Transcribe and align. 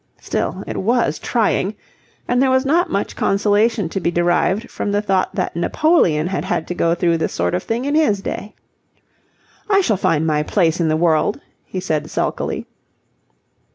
Still, 0.19 0.63
it 0.65 0.77
was 0.77 1.19
trying; 1.19 1.75
and 2.27 2.41
there 2.41 2.49
was 2.49 2.65
not 2.65 2.89
much 2.89 3.15
consolation 3.15 3.87
to 3.89 3.99
be 3.99 4.09
derived 4.09 4.67
from 4.71 4.91
the 4.91 5.01
thought 5.03 5.35
that 5.35 5.55
Napoleon 5.55 6.25
had 6.25 6.43
had 6.43 6.67
to 6.69 6.73
go 6.73 6.95
through 6.95 7.17
this 7.19 7.33
sort 7.33 7.53
of 7.53 7.61
thing 7.61 7.85
in 7.85 7.93
his 7.93 8.19
day. 8.19 8.55
"I 9.69 9.79
shall 9.81 9.97
find 9.97 10.25
my 10.25 10.41
place 10.41 10.79
in 10.79 10.87
the 10.87 10.97
world," 10.97 11.39
he 11.65 11.79
said 11.79 12.09
sulkily. 12.09 12.65